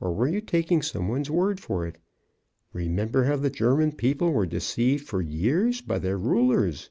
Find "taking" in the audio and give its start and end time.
0.40-0.80